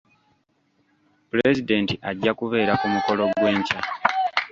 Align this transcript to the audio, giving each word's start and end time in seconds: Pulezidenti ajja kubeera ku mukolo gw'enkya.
Pulezidenti 1.29 1.93
ajja 2.09 2.31
kubeera 2.39 2.73
ku 2.81 2.87
mukolo 2.93 3.23
gw'enkya. 3.37 3.79